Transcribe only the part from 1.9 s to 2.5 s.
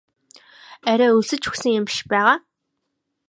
байгаа?